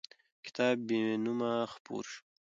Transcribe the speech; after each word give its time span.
کتاب 0.45 0.75
بېنومه 0.87 1.51
خپور 1.73 2.03
شو. 2.11 2.21